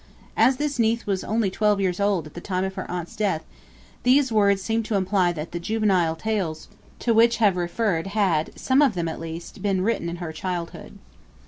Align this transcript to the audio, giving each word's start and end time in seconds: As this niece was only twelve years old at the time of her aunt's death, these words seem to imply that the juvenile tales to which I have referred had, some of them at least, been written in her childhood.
As 0.35 0.57
this 0.57 0.79
niece 0.79 1.05
was 1.05 1.23
only 1.23 1.51
twelve 1.51 1.79
years 1.79 1.99
old 1.99 2.25
at 2.25 2.33
the 2.33 2.41
time 2.41 2.63
of 2.63 2.73
her 2.73 2.89
aunt's 2.89 3.15
death, 3.15 3.43
these 4.01 4.31
words 4.31 4.59
seem 4.63 4.81
to 4.81 4.95
imply 4.95 5.31
that 5.31 5.51
the 5.51 5.59
juvenile 5.59 6.15
tales 6.15 6.67
to 6.97 7.13
which 7.13 7.39
I 7.39 7.45
have 7.45 7.55
referred 7.55 8.07
had, 8.07 8.49
some 8.59 8.81
of 8.81 8.95
them 8.95 9.07
at 9.07 9.19
least, 9.19 9.61
been 9.61 9.81
written 9.81 10.09
in 10.09 10.15
her 10.15 10.31
childhood. 10.33 10.97